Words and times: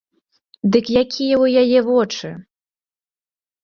Дык 0.77 0.85
якія 1.03 1.35
ў 1.43 1.67
яе 1.67 1.79
вочы? 1.93 2.29